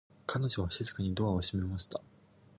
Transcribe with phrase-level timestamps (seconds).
[0.25, 2.01] 彼女は静かにドアを閉めました。